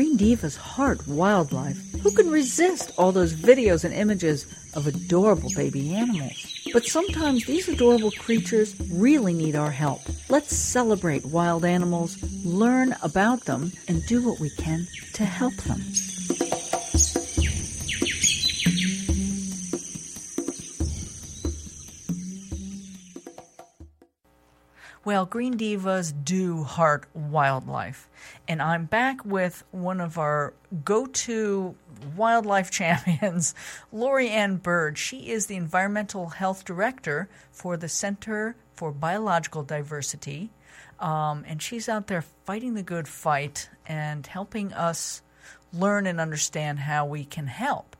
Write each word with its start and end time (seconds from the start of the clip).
Green 0.00 0.16
Diva's 0.16 0.56
heart 0.56 1.06
wildlife. 1.06 1.76
Who 2.00 2.10
can 2.12 2.30
resist 2.30 2.90
all 2.96 3.12
those 3.12 3.34
videos 3.34 3.84
and 3.84 3.92
images 3.92 4.46
of 4.72 4.86
adorable 4.86 5.50
baby 5.54 5.94
animals? 5.94 6.42
But 6.72 6.86
sometimes 6.86 7.44
these 7.44 7.68
adorable 7.68 8.10
creatures 8.12 8.74
really 8.90 9.34
need 9.34 9.56
our 9.56 9.70
help. 9.70 10.00
Let's 10.30 10.56
celebrate 10.56 11.26
wild 11.26 11.66
animals, 11.66 12.16
learn 12.46 12.96
about 13.02 13.44
them, 13.44 13.72
and 13.88 14.02
do 14.06 14.26
what 14.26 14.40
we 14.40 14.48
can 14.48 14.86
to 15.12 15.26
help 15.26 15.54
them. 15.64 15.82
Well, 25.04 25.24
Green 25.26 25.58
Divas 25.58 26.12
do 26.24 26.62
heart 26.62 27.06
wildlife. 27.14 28.08
And 28.50 28.60
I'm 28.60 28.86
back 28.86 29.24
with 29.24 29.62
one 29.70 30.00
of 30.00 30.18
our 30.18 30.54
go 30.84 31.06
to 31.06 31.76
wildlife 32.16 32.68
champions, 32.72 33.54
Lori 33.92 34.28
Ann 34.28 34.56
Burd. 34.56 34.98
She 34.98 35.30
is 35.30 35.46
the 35.46 35.54
Environmental 35.54 36.30
Health 36.30 36.64
Director 36.64 37.28
for 37.52 37.76
the 37.76 37.88
Center 37.88 38.56
for 38.74 38.90
Biological 38.90 39.62
Diversity. 39.62 40.50
Um, 40.98 41.44
and 41.46 41.62
she's 41.62 41.88
out 41.88 42.08
there 42.08 42.24
fighting 42.44 42.74
the 42.74 42.82
good 42.82 43.06
fight 43.06 43.70
and 43.86 44.26
helping 44.26 44.72
us 44.72 45.22
learn 45.72 46.08
and 46.08 46.20
understand 46.20 46.80
how 46.80 47.06
we 47.06 47.24
can 47.24 47.46
help. 47.46 47.94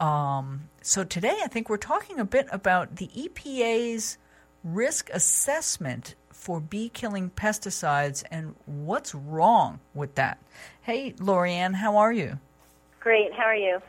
Um, 0.00 0.70
so 0.80 1.04
today, 1.04 1.40
I 1.44 1.48
think 1.48 1.68
we're 1.68 1.76
talking 1.76 2.18
a 2.18 2.24
bit 2.24 2.48
about 2.50 2.96
the 2.96 3.08
EPA's 3.08 4.16
risk 4.64 5.10
assessment 5.12 6.14
for 6.40 6.58
bee 6.58 6.88
killing 6.88 7.30
pesticides 7.30 8.24
and 8.30 8.54
what's 8.64 9.14
wrong 9.14 9.78
with 9.92 10.14
that. 10.14 10.38
Hey, 10.80 11.14
Lori 11.20 11.52
Ann, 11.52 11.74
how 11.74 11.98
are 11.98 12.12
you? 12.12 12.38
Great. 12.98 13.32
How 13.34 13.44
are 13.44 13.54
you? 13.54 13.80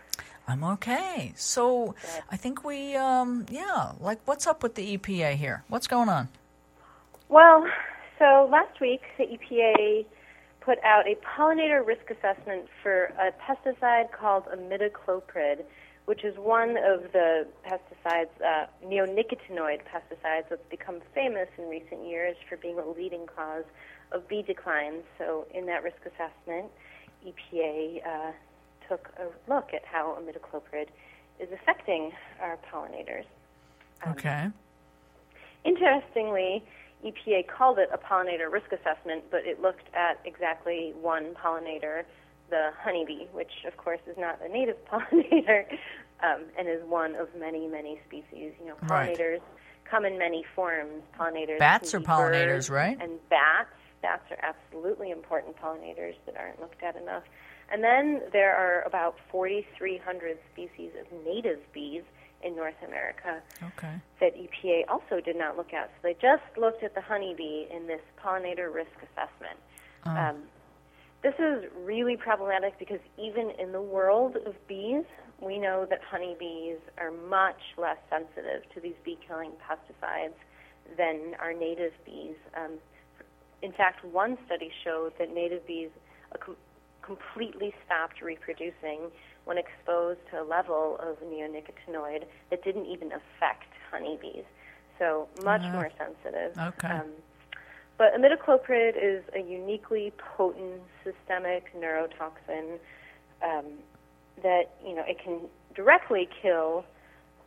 I'm 0.47 0.63
okay. 0.65 1.31
So 1.37 1.95
Good. 2.01 2.23
I 2.29 2.35
think 2.35 2.65
we, 2.65 2.95
um, 2.95 3.45
yeah, 3.49 3.93
like 4.01 4.19
what's 4.25 4.47
up 4.47 4.63
with 4.63 4.75
the 4.75 4.97
EPA 4.97 5.35
here? 5.35 5.63
What's 5.69 5.87
going 5.87 6.09
on? 6.09 6.27
Well, 7.29 7.65
so 8.19 8.49
last 8.51 8.81
week 8.81 9.01
the 9.17 9.23
EPA 9.23 10.05
put 10.59 10.77
out 10.83 11.07
a 11.07 11.15
pollinator 11.15 11.85
risk 11.85 12.11
assessment 12.11 12.65
for 12.83 13.13
a 13.17 13.31
pesticide 13.41 14.11
called 14.11 14.43
imidacloprid 14.53 15.63
which 16.05 16.23
is 16.23 16.35
one 16.37 16.71
of 16.77 17.11
the 17.13 17.47
pesticides, 17.65 18.29
uh, 18.43 18.65
neonicotinoid 18.85 19.81
pesticides, 19.83 20.45
that's 20.49 20.65
become 20.69 20.99
famous 21.13 21.47
in 21.57 21.69
recent 21.69 22.05
years 22.05 22.35
for 22.49 22.57
being 22.57 22.79
a 22.79 22.87
leading 22.89 23.25
cause 23.27 23.63
of 24.11 24.27
bee 24.27 24.41
declines. 24.41 25.03
So, 25.17 25.45
in 25.53 25.65
that 25.67 25.83
risk 25.83 25.99
assessment, 26.05 26.71
EPA 27.25 28.05
uh, 28.05 28.31
took 28.89 29.09
a 29.19 29.51
look 29.51 29.73
at 29.73 29.85
how 29.85 30.17
imidacloprid 30.19 30.87
is 31.39 31.49
affecting 31.53 32.11
our 32.41 32.57
pollinators. 32.71 33.25
Um, 34.05 34.11
okay. 34.13 34.47
Interestingly, 35.63 36.63
EPA 37.05 37.47
called 37.47 37.79
it 37.79 37.89
a 37.93 37.97
pollinator 37.97 38.51
risk 38.51 38.71
assessment, 38.71 39.23
but 39.31 39.45
it 39.45 39.61
looked 39.61 39.93
at 39.95 40.19
exactly 40.25 40.93
one 40.99 41.33
pollinator 41.35 42.03
the 42.51 42.69
honeybee, 42.79 43.25
which 43.31 43.51
of 43.65 43.75
course 43.77 44.01
is 44.05 44.15
not 44.17 44.39
a 44.45 44.47
native 44.47 44.77
pollinator 44.91 45.65
um, 46.21 46.43
and 46.57 46.67
is 46.67 46.83
one 46.87 47.15
of 47.15 47.29
many, 47.39 47.67
many 47.67 47.99
species. 48.07 48.53
You 48.59 48.67
know, 48.67 48.75
pollinators 48.83 49.39
right. 49.39 49.41
come 49.89 50.05
in 50.05 50.19
many 50.19 50.45
forms. 50.55 51.01
Pollinators. 51.19 51.57
Bats 51.57 51.95
are 51.95 51.99
pollinators, 51.99 52.69
right? 52.69 52.97
And 53.01 53.13
bats. 53.29 53.69
Bats 54.03 54.23
are 54.31 54.39
absolutely 54.43 55.11
important 55.11 55.55
pollinators 55.57 56.15
that 56.25 56.35
aren't 56.37 56.59
looked 56.59 56.83
at 56.83 56.95
enough. 56.95 57.23
And 57.71 57.83
then 57.83 58.21
there 58.33 58.55
are 58.55 58.81
about 58.81 59.15
4,300 59.31 60.37
species 60.51 60.91
of 60.99 61.25
native 61.25 61.59
bees 61.71 62.03
in 62.43 62.55
North 62.55 62.75
America 62.85 63.41
okay. 63.63 64.01
that 64.19 64.35
EPA 64.35 64.89
also 64.89 65.21
did 65.21 65.37
not 65.37 65.55
look 65.55 65.73
at. 65.73 65.89
So 65.89 65.99
they 66.03 66.13
just 66.15 66.43
looked 66.57 66.83
at 66.83 66.95
the 66.95 67.01
honeybee 67.01 67.67
in 67.71 67.87
this 67.87 68.01
pollinator 68.23 68.73
risk 68.73 68.91
assessment. 68.97 69.59
Oh. 70.05 70.11
Um, 70.11 70.35
this 71.23 71.33
is 71.37 71.65
really 71.83 72.17
problematic 72.17 72.77
because 72.79 72.99
even 73.17 73.51
in 73.59 73.71
the 73.71 73.81
world 73.81 74.37
of 74.45 74.55
bees, 74.67 75.05
we 75.39 75.57
know 75.57 75.85
that 75.89 75.99
honeybees 76.09 76.77
are 76.97 77.11
much 77.11 77.61
less 77.77 77.97
sensitive 78.09 78.63
to 78.73 78.79
these 78.79 78.95
bee 79.03 79.17
killing 79.27 79.51
pesticides 79.61 80.33
than 80.97 81.35
our 81.39 81.53
native 81.53 81.93
bees. 82.05 82.35
Um, 82.55 82.73
in 83.61 83.71
fact, 83.71 84.03
one 84.03 84.37
study 84.45 84.71
showed 84.83 85.13
that 85.19 85.33
native 85.33 85.65
bees 85.67 85.89
com- 86.39 86.57
completely 87.03 87.73
stopped 87.85 88.21
reproducing 88.21 89.11
when 89.45 89.57
exposed 89.57 90.19
to 90.31 90.41
a 90.41 90.45
level 90.45 90.97
of 90.99 91.17
neonicotinoid 91.21 92.23
that 92.49 92.63
didn't 92.63 92.85
even 92.85 93.11
affect 93.11 93.65
honeybees. 93.91 94.43
So 94.99 95.27
much 95.43 95.61
uh, 95.61 95.71
more 95.71 95.89
sensitive. 95.97 96.57
Okay. 96.57 96.87
Um, 96.87 97.11
but 98.01 98.15
imidacloprid 98.19 98.93
is 98.99 99.23
a 99.35 99.47
uniquely 99.47 100.11
potent 100.35 100.81
systemic 101.03 101.65
neurotoxin 101.79 102.79
um, 103.43 103.65
that 104.41 104.73
you 104.83 104.95
know 104.95 105.03
it 105.07 105.23
can 105.23 105.41
directly 105.75 106.27
kill 106.41 106.83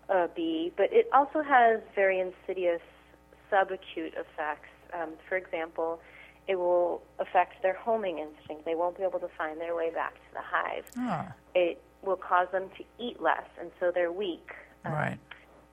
a 0.08 0.28
bee, 0.28 0.72
but 0.76 0.92
it 0.92 1.08
also 1.12 1.42
has 1.42 1.80
very 1.96 2.20
insidious 2.20 2.80
subacute 3.50 4.12
effects. 4.12 4.68
Um, 4.96 5.14
for 5.28 5.36
example, 5.36 6.00
it 6.46 6.54
will 6.54 7.02
affect 7.18 7.60
their 7.62 7.74
homing 7.74 8.20
instinct. 8.20 8.64
They 8.64 8.76
won't 8.76 8.96
be 8.96 9.02
able 9.02 9.18
to 9.18 9.30
find 9.36 9.60
their 9.60 9.74
way 9.74 9.90
back 9.90 10.14
to 10.14 10.34
the 10.34 10.40
hive. 10.40 10.84
Ah. 10.96 11.32
It 11.56 11.82
will 12.02 12.14
cause 12.14 12.46
them 12.52 12.70
to 12.78 12.84
eat 13.04 13.20
less, 13.20 13.48
and 13.60 13.72
so 13.80 13.90
they're 13.92 14.12
weak. 14.12 14.52
Um, 14.84 14.92
right 14.92 15.18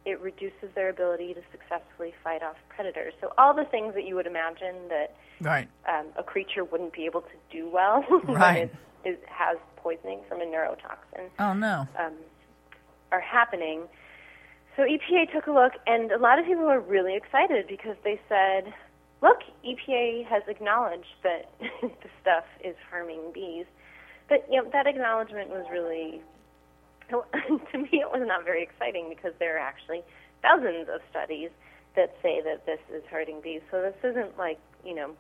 it 0.06 0.20
reduces 0.20 0.70
their 0.74 0.90
ability 0.90 1.34
to 1.34 1.42
successfully 1.52 2.14
fight 2.24 2.42
off 2.42 2.56
predators. 2.70 3.14
So 3.22 3.34
all 3.38 3.54
the 3.54 3.66
things 3.66 3.94
that 3.94 4.06
you 4.06 4.16
would 4.16 4.26
imagine 4.26 4.76
that 4.90 5.16
right. 5.42 5.68
um, 5.88 6.08
a 6.18 6.24
creature 6.24 6.64
wouldn't 6.64 6.94
be 6.94 7.06
able 7.06 7.22
to 7.22 7.36
do 7.52 7.70
well 7.70 8.04
right. 8.24 8.26
when 8.26 8.56
it, 8.58 8.76
it 9.04 9.24
has 9.28 9.58
poisoning 9.78 10.22
from 10.28 10.42
a 10.42 10.46
neurotoxin. 10.46 11.30
Oh 11.40 11.54
no, 11.54 11.88
um, 12.00 12.14
are 13.12 13.22
happening. 13.22 13.84
So 14.76 14.84
EPA 14.84 15.32
took 15.34 15.48
a 15.48 15.52
look, 15.52 15.74
and 15.86 16.12
a 16.12 16.18
lot 16.18 16.40
of 16.40 16.46
people 16.46 16.64
were 16.64 16.80
really 16.80 17.16
excited 17.16 17.68
because 17.68 17.98
they 18.04 18.20
said, 18.28 18.74
"Look, 19.22 19.40
EPA 19.66 20.26
has 20.26 20.44
acknowledged 20.48 21.16
that 21.24 21.52
the 21.82 22.10
stuff 22.22 22.46
is 22.64 22.76
harming 22.90 23.32
bees." 23.34 23.66
But 24.30 24.48
you 24.50 24.64
know 24.64 24.70
that 24.72 24.88
acknowledgement 24.88 25.50
was 25.50 25.66
really 25.72 26.22
to 27.72 27.78
me, 27.78 27.90
it 27.92 28.12
was 28.12 28.24
not 28.26 28.46
very 28.46 28.64
exciting 28.64 29.10
because 29.10 29.34
there 29.40 29.56
are 29.56 29.60
actually 29.60 30.02
thousands 30.42 30.88
of 30.90 31.02
studies 31.10 31.50
that 31.96 32.16
say 32.22 32.42
that 32.42 32.66
this 32.66 32.80
is 32.94 33.04
hurting 33.10 33.42
bees. 33.42 33.62
So 33.70 33.82
this 33.82 33.96
isn't 34.04 34.38
like 34.38 34.60
you 34.84 34.96
know, 34.96 35.12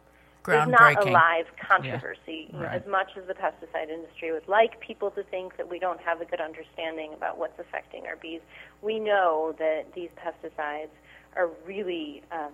there's 0.45 0.67
not 0.67 1.05
a 1.05 1.11
live 1.11 1.45
controversy. 1.67 2.49
Yeah. 2.51 2.63
Right. 2.63 2.81
As 2.81 2.87
much 2.89 3.11
as 3.17 3.27
the 3.27 3.33
pesticide 3.33 3.89
industry 3.89 4.31
would 4.31 4.47
like 4.47 4.79
people 4.79 5.11
to 5.11 5.23
think 5.23 5.57
that 5.57 5.69
we 5.69 5.79
don't 5.79 6.01
have 6.01 6.21
a 6.21 6.25
good 6.25 6.41
understanding 6.41 7.13
about 7.13 7.37
what's 7.37 7.59
affecting 7.59 8.07
our 8.07 8.15
bees, 8.15 8.41
we 8.81 8.99
know 8.99 9.55
that 9.59 9.93
these 9.93 10.09
pesticides 10.17 10.89
are 11.35 11.49
really 11.65 12.23
um, 12.31 12.51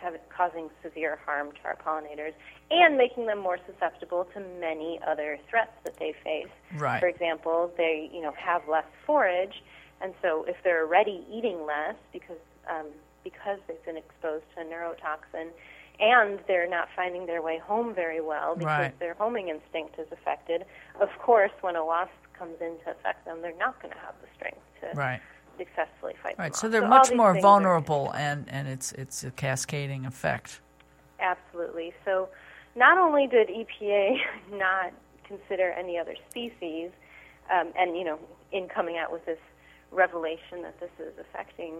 have, 0.00 0.14
causing 0.34 0.70
severe 0.82 1.18
harm 1.24 1.52
to 1.52 1.58
our 1.64 1.76
pollinators 1.76 2.32
and 2.70 2.96
making 2.96 3.26
them 3.26 3.38
more 3.38 3.58
susceptible 3.66 4.26
to 4.34 4.40
many 4.60 5.00
other 5.06 5.38
threats 5.48 5.72
that 5.84 5.98
they 5.98 6.14
face. 6.24 6.48
Right. 6.76 7.00
For 7.00 7.08
example, 7.08 7.72
they 7.76 8.10
you 8.12 8.22
know 8.22 8.32
have 8.32 8.62
less 8.68 8.86
forage, 9.06 9.62
and 10.00 10.14
so 10.22 10.44
if 10.48 10.56
they're 10.64 10.86
already 10.86 11.24
eating 11.30 11.66
less 11.66 11.96
because 12.12 12.38
um, 12.68 12.86
because 13.24 13.58
they've 13.68 13.84
been 13.84 13.96
exposed 13.96 14.44
to 14.54 14.62
a 14.62 14.64
neurotoxin, 14.64 15.48
and 15.98 16.38
they're 16.46 16.68
not 16.68 16.88
finding 16.96 17.26
their 17.26 17.42
way 17.42 17.58
home 17.58 17.94
very 17.94 18.20
well 18.20 18.54
because 18.54 18.66
right. 18.66 18.98
their 18.98 19.14
homing 19.14 19.48
instinct 19.48 19.98
is 19.98 20.06
affected. 20.12 20.64
Of 21.00 21.10
course, 21.18 21.52
when 21.60 21.76
a 21.76 21.84
wasp 21.84 22.12
comes 22.38 22.56
in 22.60 22.76
to 22.84 22.92
affect 22.92 23.26
them, 23.26 23.42
they're 23.42 23.58
not 23.58 23.80
going 23.82 23.92
to 23.92 24.00
have 24.00 24.14
the 24.22 24.28
strength 24.36 24.60
to 24.80 24.98
right 24.98 25.20
successfully 25.60 26.14
fight 26.22 26.38
right. 26.38 26.56
So 26.56 26.68
they're 26.68 26.80
so 26.80 26.88
much 26.88 27.12
more 27.12 27.38
vulnerable, 27.40 28.12
and 28.14 28.48
and 28.48 28.66
it's 28.66 28.92
it's 28.92 29.24
a 29.24 29.30
cascading 29.30 30.06
effect. 30.06 30.60
Absolutely. 31.20 31.92
So, 32.04 32.30
not 32.74 32.96
only 32.96 33.26
did 33.26 33.48
EPA 33.48 34.16
not 34.52 34.92
consider 35.24 35.70
any 35.72 35.98
other 35.98 36.14
species, 36.30 36.90
um, 37.52 37.72
and 37.78 37.96
you 37.96 38.04
know, 38.04 38.18
in 38.52 38.68
coming 38.68 38.96
out 38.96 39.12
with 39.12 39.24
this 39.26 39.38
revelation 39.90 40.62
that 40.62 40.80
this 40.80 40.90
is 40.98 41.12
affecting 41.20 41.74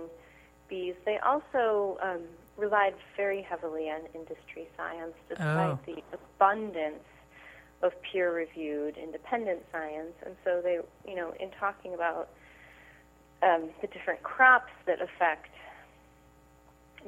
bees, 0.68 0.94
they 1.06 1.18
also 1.18 1.98
um, 2.02 2.20
relied 2.56 2.94
very 3.16 3.42
heavily 3.42 3.88
on 3.88 4.00
industry 4.14 4.68
science, 4.76 5.14
despite 5.28 5.70
oh. 5.70 5.78
the 5.86 6.02
abundance 6.12 7.04
of 7.82 7.92
peer-reviewed 8.02 8.98
independent 8.98 9.60
science. 9.72 10.12
And 10.24 10.36
so 10.44 10.60
they, 10.62 10.80
you 11.08 11.16
know, 11.16 11.32
in 11.40 11.50
talking 11.58 11.94
about 11.94 12.28
um, 13.42 13.70
the 13.80 13.86
different 13.88 14.22
crops 14.22 14.72
that 14.86 15.00
affect 15.00 15.48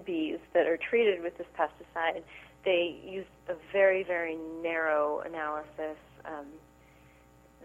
bees 0.06 0.38
that 0.54 0.66
are 0.66 0.76
treated 0.78 1.22
with 1.22 1.36
this 1.38 1.46
pesticide, 1.58 2.22
they 2.64 2.96
used 3.04 3.28
a 3.48 3.54
very, 3.72 4.02
very 4.02 4.36
narrow 4.62 5.20
analysis. 5.20 5.98
Um, 6.24 6.46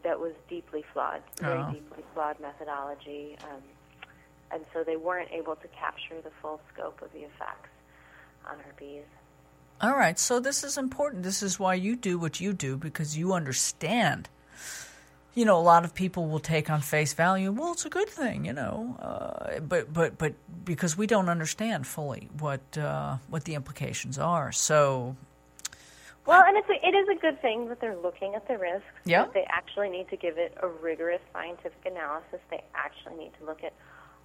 that 0.03 0.19
was 0.19 0.33
deeply 0.47 0.83
flawed, 0.93 1.21
very 1.41 1.59
Oh. 1.59 1.71
deeply 1.71 2.03
flawed 2.13 2.39
methodology, 2.39 3.35
um, 3.43 3.61
and 4.51 4.63
so 4.71 4.83
they 4.83 4.95
weren't 4.95 5.31
able 5.31 5.55
to 5.55 5.67
capture 5.69 6.21
the 6.21 6.29
full 6.41 6.61
scope 6.71 7.01
of 7.01 7.11
the 7.13 7.21
effects 7.23 7.69
on 8.45 8.57
our 8.57 8.73
bees. 8.77 9.03
All 9.81 9.97
right, 9.97 10.17
so 10.17 10.39
this 10.39 10.63
is 10.63 10.77
important. 10.77 11.23
This 11.23 11.41
is 11.43 11.59
why 11.59 11.73
you 11.73 11.95
do 11.95 12.17
what 12.17 12.39
you 12.39 12.53
do 12.53 12.77
because 12.77 13.17
you 13.17 13.33
understand. 13.33 14.29
You 15.37 15.45
know, 15.45 15.59
a 15.59 15.67
lot 15.73 15.85
of 15.85 15.93
people 15.93 16.25
will 16.25 16.39
take 16.39 16.67
on 16.67 16.81
face 16.81 17.13
value. 17.13 17.51
Well, 17.51 17.73
it's 17.73 17.85
a 17.85 17.91
good 17.91 18.09
thing, 18.09 18.45
you 18.45 18.53
know, 18.53 18.97
uh, 18.99 19.59
but 19.59 19.93
but 19.93 20.17
but 20.17 20.33
because 20.65 20.97
we 20.97 21.05
don't 21.05 21.29
understand 21.29 21.85
fully 21.85 22.27
what 22.39 22.65
uh, 22.75 23.17
what 23.29 23.43
the 23.43 23.53
implications 23.53 24.17
are. 24.17 24.51
So, 24.51 25.15
Well, 26.25 26.43
and 26.43 26.57
it's 26.57 26.67
a, 26.75 26.77
it 26.83 26.95
is 26.95 27.07
a 27.15 27.19
good 27.21 27.39
thing 27.39 27.69
that 27.69 27.79
they're 27.79 28.01
looking 28.07 28.33
at 28.33 28.47
the 28.47 28.57
risks. 28.57 28.87
Yeah. 29.05 29.27
They 29.31 29.45
actually 29.47 29.89
need 29.89 30.09
to 30.09 30.17
give 30.17 30.39
it 30.39 30.57
a 30.59 30.67
rigorous 30.67 31.21
scientific 31.31 31.85
analysis. 31.85 32.39
They 32.49 32.63
actually 32.73 33.17
need 33.23 33.33
to 33.39 33.45
look 33.45 33.63
at 33.63 33.73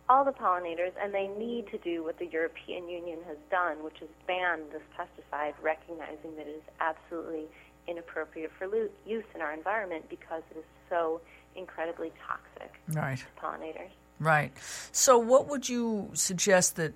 all 0.09 0.25
the 0.25 0.33
pollinators, 0.33 0.93
and 0.99 1.13
they 1.13 1.29
need 1.29 1.67
to 1.73 1.79
do 1.79 2.03
what 2.03 2.19
the 2.19 2.27
European 2.27 2.89
Union 2.89 3.19
has 3.29 3.37
done, 3.51 3.85
which 3.85 4.01
is 4.01 4.09
ban 4.27 4.61
this 4.73 4.83
pesticide, 4.97 5.53
recognizing 5.61 6.37
that 6.37 6.47
it 6.47 6.57
is 6.57 6.69
absolutely 6.81 7.49
inappropriate 7.87 8.51
for 8.59 8.67
lo- 8.67 8.89
use 9.07 9.25
in 9.35 9.43
our 9.43 9.53
environment 9.53 10.05
because 10.09 10.43
it 10.51 10.57
is 10.57 10.65
so 10.93 11.21
incredibly 11.55 12.13
toxic 12.27 12.75
right, 12.89 13.19
to 13.19 13.25
pollinators. 13.41 13.91
right. 14.19 14.53
So, 14.93 15.19
what 15.19 15.49
would 15.49 15.69
you 15.69 16.11
suggest 16.13 16.77
that 16.77 16.93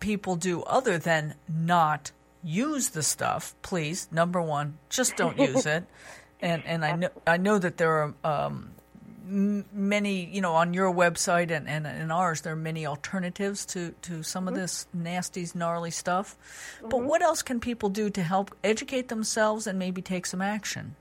people 0.00 0.36
do 0.36 0.62
other 0.62 0.98
than 0.98 1.34
not 1.48 2.10
use 2.42 2.90
the 2.90 3.02
stuff? 3.02 3.54
Please, 3.62 4.08
number 4.10 4.40
one, 4.40 4.78
just 4.88 5.16
don't 5.16 5.38
use 5.50 5.66
it. 5.66 5.84
And 6.40 6.62
and 6.64 6.84
I 6.84 6.96
know 6.96 7.08
I 7.26 7.36
know 7.36 7.58
that 7.58 7.76
there 7.76 7.92
are 8.02 8.14
um, 8.24 8.70
many, 9.24 10.24
you 10.26 10.40
know, 10.40 10.54
on 10.54 10.74
your 10.74 10.92
website 10.92 11.50
and, 11.50 11.68
and 11.68 11.86
in 11.86 12.10
ours, 12.10 12.40
there 12.40 12.52
are 12.52 12.56
many 12.56 12.86
alternatives 12.86 13.64
to, 13.66 13.94
to 14.02 14.22
some 14.22 14.48
of 14.48 14.54
this 14.54 14.86
nasty, 14.92 15.46
gnarly 15.54 15.90
stuff. 15.90 16.36
But 16.82 17.02
what 17.02 17.22
else 17.22 17.42
can 17.42 17.60
people 17.60 17.88
do 17.88 18.10
to 18.10 18.22
help 18.22 18.54
educate 18.64 19.08
themselves 19.08 19.66
and 19.66 19.78
maybe 19.78 20.02
take 20.02 20.26
some 20.26 20.42
action? 20.42 20.96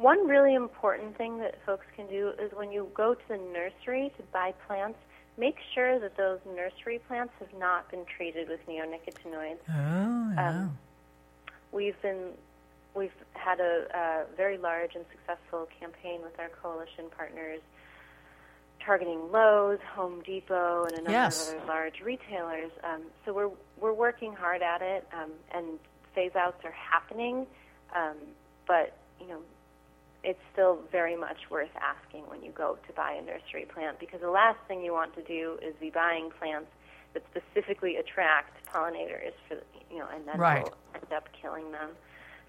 One 0.00 0.26
really 0.26 0.54
important 0.54 1.18
thing 1.18 1.38
that 1.40 1.56
folks 1.66 1.84
can 1.94 2.06
do 2.06 2.32
is 2.40 2.50
when 2.54 2.72
you 2.72 2.88
go 2.94 3.12
to 3.12 3.28
the 3.28 3.36
nursery 3.36 4.10
to 4.16 4.22
buy 4.32 4.54
plants, 4.66 4.98
make 5.36 5.56
sure 5.74 5.98
that 5.98 6.16
those 6.16 6.38
nursery 6.56 7.00
plants 7.06 7.34
have 7.38 7.52
not 7.58 7.90
been 7.90 8.06
treated 8.16 8.48
with 8.48 8.60
neonicotinoids. 8.66 9.58
Oh, 9.68 10.32
yeah. 10.34 10.48
Um, 10.48 10.78
we've 11.70 12.00
been 12.00 12.30
we've 12.94 13.12
had 13.34 13.60
a, 13.60 13.84
a 13.94 14.36
very 14.36 14.56
large 14.56 14.94
and 14.94 15.04
successful 15.12 15.68
campaign 15.78 16.20
with 16.22 16.38
our 16.40 16.48
coalition 16.48 17.04
partners 17.16 17.60
targeting 18.84 19.30
Lowe's, 19.30 19.78
Home 19.94 20.22
Depot, 20.24 20.84
and 20.84 20.92
a 20.94 20.96
number 20.96 21.10
Yes. 21.10 21.50
of 21.50 21.56
other 21.58 21.66
large 21.66 22.00
retailers. 22.00 22.70
Um, 22.82 23.02
so 23.26 23.34
we're 23.34 23.50
we're 23.78 23.92
working 23.92 24.32
hard 24.32 24.62
at 24.62 24.80
it, 24.80 25.06
um, 25.12 25.30
and 25.54 25.78
phase 26.14 26.32
outs 26.36 26.64
are 26.64 26.72
happening. 26.72 27.46
Um, 27.94 28.16
but 28.66 28.96
you 29.20 29.26
know, 29.28 29.40
it's 30.22 30.40
still 30.52 30.78
very 30.92 31.16
much 31.16 31.38
worth 31.50 31.70
asking 31.80 32.24
when 32.28 32.42
you 32.42 32.52
go 32.52 32.78
to 32.86 32.92
buy 32.92 33.12
a 33.12 33.22
nursery 33.22 33.66
plant 33.72 33.98
because 33.98 34.20
the 34.20 34.30
last 34.30 34.58
thing 34.68 34.82
you 34.82 34.92
want 34.92 35.14
to 35.14 35.22
do 35.22 35.58
is 35.62 35.74
be 35.80 35.90
buying 35.90 36.30
plants 36.38 36.70
that 37.14 37.22
specifically 37.30 37.96
attract 37.96 38.54
pollinators 38.72 39.32
for 39.48 39.56
you 39.90 39.98
know 39.98 40.08
and 40.14 40.26
then 40.26 40.38
Right. 40.38 40.68
end 40.94 41.12
up 41.14 41.28
killing 41.40 41.72
them. 41.72 41.90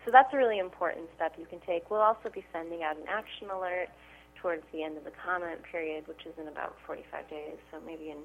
So 0.06 0.12
that's 0.12 0.34
a 0.34 0.38
really 0.38 0.60
important 0.60 1.10
step 1.16 1.36
you 1.38 1.46
can 1.46 1.60
take. 1.62 1.90
We'll 1.90 2.02
also 2.02 2.30
be 2.34 2.44
sending 2.52 2.84
out 2.84 2.98
an 2.98 3.08
action 3.08 3.50
alert 3.50 3.90
towards 4.42 4.64
the 4.74 4.84
end 4.84 4.98
of 4.98 5.04
the 5.04 5.12
comment 5.24 5.62
period, 5.64 6.08
which 6.08 6.26
is 6.26 6.34
in 6.40 6.48
about 6.48 6.76
45 6.88 7.30
days. 7.30 7.58
So 7.70 7.78
maybe 7.86 8.10
in 8.10 8.18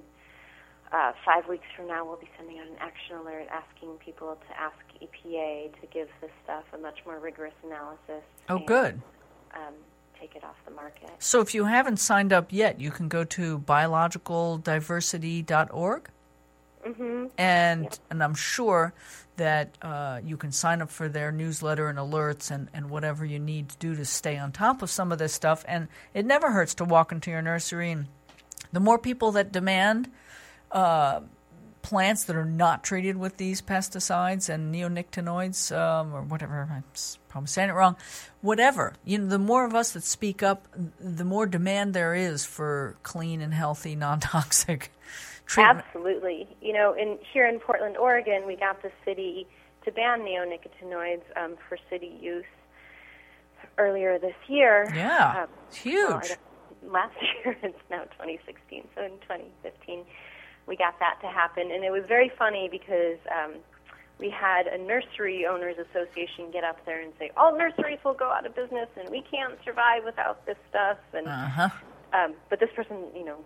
uh, 0.92 1.12
five 1.24 1.46
weeks 1.48 1.66
from 1.76 1.88
now, 1.88 2.04
we'll 2.06 2.16
be 2.16 2.30
sending 2.38 2.58
out 2.58 2.66
an 2.66 2.76
action 2.80 3.16
alert 3.16 3.46
asking 3.52 3.98
people 4.04 4.38
to 4.48 4.60
ask 4.60 4.76
EPA 5.02 5.78
to 5.80 5.86
give 5.92 6.08
this 6.22 6.30
stuff 6.44 6.64
a 6.72 6.78
much 6.78 7.00
more 7.04 7.18
rigorous 7.18 7.54
analysis. 7.62 8.24
Oh, 8.48 8.56
and, 8.56 8.66
good. 8.66 9.02
Um, 9.56 9.74
take 10.18 10.34
it 10.36 10.44
off 10.44 10.56
the 10.64 10.70
market. 10.70 11.10
So 11.18 11.40
if 11.40 11.54
you 11.54 11.64
haven't 11.64 11.96
signed 11.98 12.32
up 12.32 12.52
yet, 12.52 12.80
you 12.80 12.90
can 12.90 13.08
go 13.08 13.24
to 13.24 13.58
biologicaldiversity.org. 13.58 16.10
Mm-hmm. 16.86 17.26
And, 17.36 17.98
and 18.10 18.22
I'm 18.22 18.34
sure 18.34 18.94
that 19.36 19.76
uh, 19.82 20.20
you 20.24 20.36
can 20.36 20.52
sign 20.52 20.82
up 20.82 20.90
for 20.90 21.08
their 21.08 21.32
newsletter 21.32 21.88
and 21.88 21.98
alerts 21.98 22.50
and, 22.50 22.68
and 22.72 22.90
whatever 22.90 23.24
you 23.24 23.38
need 23.38 23.68
to 23.70 23.76
do 23.78 23.96
to 23.96 24.04
stay 24.04 24.36
on 24.38 24.52
top 24.52 24.82
of 24.82 24.90
some 24.90 25.12
of 25.12 25.18
this 25.18 25.32
stuff. 25.32 25.64
And 25.68 25.88
it 26.14 26.24
never 26.24 26.52
hurts 26.52 26.74
to 26.74 26.84
walk 26.84 27.12
into 27.12 27.30
your 27.30 27.42
nursery. 27.42 27.90
And 27.90 28.06
the 28.72 28.80
more 28.80 28.98
people 28.98 29.32
that 29.32 29.52
demand 29.52 30.10
uh, 30.70 31.20
plants 31.86 32.24
that 32.24 32.34
are 32.34 32.44
not 32.44 32.82
treated 32.82 33.16
with 33.16 33.36
these 33.36 33.62
pesticides 33.62 34.48
and 34.48 34.74
neonicotinoids 34.74 35.70
um, 35.70 36.12
or 36.12 36.20
whatever, 36.22 36.68
I'm 36.68 36.82
probably 37.28 37.46
saying 37.46 37.70
it 37.70 37.74
wrong, 37.74 37.94
whatever, 38.40 38.94
you 39.04 39.18
know, 39.18 39.26
the 39.28 39.38
more 39.38 39.64
of 39.64 39.72
us 39.72 39.92
that 39.92 40.02
speak 40.02 40.42
up, 40.42 40.66
the 40.98 41.24
more 41.24 41.46
demand 41.46 41.94
there 41.94 42.12
is 42.12 42.44
for 42.44 42.96
clean 43.04 43.40
and 43.40 43.54
healthy, 43.54 43.94
non 43.94 44.18
toxic 44.18 44.90
treatment. 45.46 45.84
Absolutely. 45.86 46.48
You 46.60 46.72
know, 46.72 46.92
in 46.92 47.18
here 47.32 47.46
in 47.46 47.60
Portland, 47.60 47.96
Oregon, 47.96 48.48
we 48.48 48.56
got 48.56 48.82
the 48.82 48.90
city 49.04 49.46
to 49.84 49.92
ban 49.92 50.22
neonicotinoids 50.22 51.22
um, 51.36 51.54
for 51.68 51.78
city 51.88 52.18
use 52.20 52.44
earlier 53.78 54.18
this 54.18 54.34
year. 54.48 54.90
Yeah, 54.92 55.42
Um, 55.44 55.48
it's 55.68 55.76
huge. 55.76 56.08
well, 56.08 56.22
last 56.90 57.14
year, 57.44 57.56
it's 57.62 57.78
now 57.90 58.02
2016. 58.18 58.88
So 58.96 59.02
in 59.04 59.10
2015, 59.20 60.04
we 60.66 60.76
got 60.76 60.98
that 61.00 61.18
to 61.22 61.28
happen, 61.28 61.70
and 61.70 61.84
it 61.84 61.90
was 61.90 62.04
very 62.08 62.30
funny 62.38 62.68
because 62.70 63.18
um, 63.30 63.54
we 64.18 64.30
had 64.30 64.66
a 64.66 64.78
nursery 64.78 65.46
owners 65.46 65.76
association 65.78 66.50
get 66.52 66.64
up 66.64 66.84
there 66.86 67.00
and 67.00 67.12
say, 67.18 67.30
"All 67.36 67.56
nurseries 67.56 67.98
will 68.04 68.14
go 68.14 68.30
out 68.30 68.46
of 68.46 68.54
business, 68.54 68.88
and 68.98 69.10
we 69.10 69.22
can't 69.22 69.54
survive 69.64 70.04
without 70.04 70.44
this 70.46 70.56
stuff." 70.70 70.98
And 71.12 71.26
Uh 71.26 71.48
huh. 71.48 71.68
um, 72.12 72.34
but 72.50 72.60
this 72.60 72.70
person, 72.74 72.96
you 73.14 73.24
know, 73.24 73.38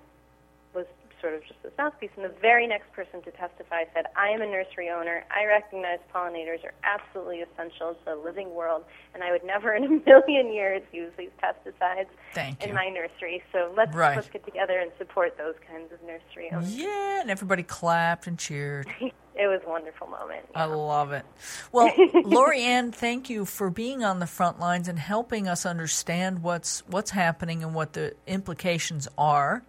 sort 1.21 1.35
of 1.35 1.43
just 1.43 1.63
this 1.63 1.73
mouthpiece. 1.79 2.11
And 2.17 2.25
the 2.25 2.35
very 2.41 2.67
next 2.67 2.93
person 2.93 3.23
to 3.23 3.31
testify 3.33 3.85
said, 3.95 4.07
I 4.17 4.29
am 4.29 4.43
a 4.43 4.47
nursery 4.47 4.91
owner. 4.91 5.25
I 5.31 5.45
recognize 5.47 5.99
pollinators 6.15 6.65
are 6.65 6.75
absolutely 6.85 7.41
essential 7.43 7.95
to 7.95 8.01
the 8.05 8.17
living 8.17 8.55
world, 8.55 8.85
and 9.15 9.23
I 9.23 9.31
would 9.33 9.45
never 9.45 9.75
in 9.75 9.85
a 9.85 9.89
million 9.89 10.53
years 10.53 10.83
use 10.93 11.12
these 11.19 11.31
pesticides 11.43 12.09
Thank 12.35 12.62
in 12.62 12.71
you. 12.71 12.75
my 12.75 12.89
nursery. 12.89 13.43
So 13.53 13.73
let's, 13.77 13.95
Right. 13.95 14.17
let's 14.17 14.29
get 14.31 14.45
together 14.45 14.79
and 14.79 14.91
support 14.99 15.37
those 15.39 15.55
kinds 15.71 15.93
of 15.93 16.00
nursery 16.03 16.50
owners. 16.53 16.75
Yeah, 16.77 17.21
and 17.21 17.31
everybody 17.31 17.62
clapped 17.62 18.27
and 18.27 18.39
cheered. 18.39 18.87
It 19.40 19.47
was 19.47 19.62
a 19.66 19.70
wonderful 19.70 20.06
moment. 20.06 20.44
I 20.54 20.66
love 20.66 21.12
it. 21.12 21.25
Well, 21.73 21.90
Lori 22.25 22.61
Ann, 22.61 22.92
thank 22.92 23.30
you 23.30 23.47
for 23.47 23.70
being 23.70 24.04
on 24.04 24.18
the 24.18 24.26
front 24.26 24.61
lines 24.61 24.87
and 24.87 24.99
helping 24.99 25.49
us 25.49 25.64
understand 25.64 26.42
what's 26.42 26.87
what's 26.88 27.12
happening 27.12 27.62
and 27.62 27.75
what 27.75 27.94
the 27.94 28.14
implications 28.26 29.09
are, 29.16 29.62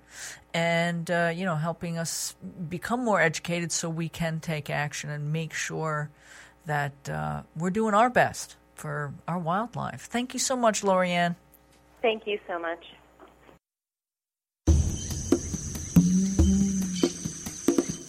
and 0.54 1.10
uh, 1.10 1.32
you 1.34 1.46
know, 1.46 1.56
helping 1.56 1.98
us 1.98 2.36
become 2.68 3.06
more 3.06 3.22
educated 3.22 3.72
so 3.72 3.90
we 3.90 4.10
can 4.10 4.42
take 4.42 4.70
action 4.70 5.10
and 5.10 5.32
make 5.32 5.54
sure 5.54 6.10
that 6.66 7.10
uh, 7.10 7.44
we're 7.56 7.70
doing 7.70 7.94
our 7.94 8.10
best 8.10 8.58
for 8.76 9.14
our 9.26 9.40
wildlife. 9.40 10.02
Thank 10.02 10.34
you 10.34 10.40
so 10.40 10.58
much, 10.58 10.84
Lori 10.84 11.12
Ann. 11.12 11.38
Thank 12.02 12.28
you 12.28 12.40
so 12.46 12.60
much. 12.60 12.84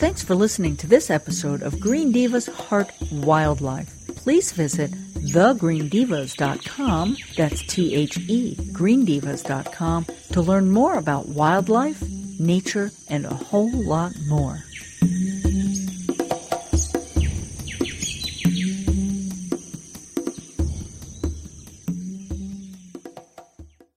Thanks 0.03 0.25
for 0.25 0.35
listening 0.35 0.75
to 0.79 0.89
this 0.89 1.11
episode 1.11 1.63
of 1.63 1.79
Green 1.79 2.13
Divas 2.13 2.53
Heart 2.53 2.91
Wildlife. 3.13 3.95
Please 4.17 4.51
visit 4.51 4.91
thegreendivas.com, 4.91 7.17
that's 7.37 7.63
T 7.63 7.95
H 7.95 8.19
E, 8.19 8.57
greendivas.com, 8.73 10.07
to 10.33 10.41
learn 10.41 10.73
more 10.73 10.99
about 10.99 11.29
wildlife, 11.29 12.03
nature, 12.41 12.91
and 13.09 13.27
a 13.27 13.33
whole 13.33 13.71
lot 13.71 14.11
more. 14.27 14.65